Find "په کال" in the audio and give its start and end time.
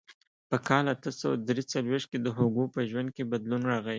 0.49-0.85